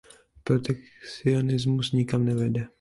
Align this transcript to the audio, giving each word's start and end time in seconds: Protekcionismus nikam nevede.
Protekcionismus 0.45 1.93
nikam 1.93 2.21
nevede. 2.31 2.67